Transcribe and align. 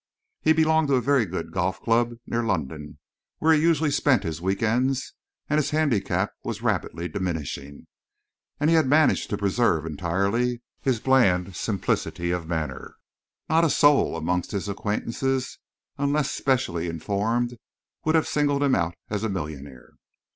He 0.41 0.51
belonged 0.51 0.87
to 0.87 0.95
a 0.95 0.99
very 1.01 1.27
good 1.27 1.51
golf 1.51 1.79
club 1.79 2.13
near 2.25 2.41
London, 2.41 2.97
where 3.37 3.53
he 3.53 3.61
usually 3.61 3.91
spent 3.91 4.23
his 4.23 4.41
week 4.41 4.63
ends, 4.63 5.13
and 5.47 5.59
his 5.59 5.69
handicap 5.69 6.31
was 6.43 6.63
rapidly 6.63 7.07
diminishing. 7.07 7.85
And 8.59 8.71
he 8.71 8.75
had 8.75 8.87
managed 8.87 9.29
to 9.29 9.37
preserve 9.37 9.85
entirely 9.85 10.63
his 10.81 10.99
bland 10.99 11.55
simplicity 11.55 12.31
of 12.31 12.47
manner. 12.47 12.95
Not 13.47 13.63
a 13.63 13.69
soul 13.69 14.17
amongst 14.17 14.53
his 14.53 14.67
acquaintance, 14.67 15.59
unless 15.99 16.31
specially 16.31 16.87
informed, 16.87 17.57
would 18.03 18.15
have 18.15 18.25
singled 18.27 18.63
him 18.63 18.73
out 18.73 18.95
as 19.11 19.23
a 19.23 19.29
millionaire. 19.29 19.91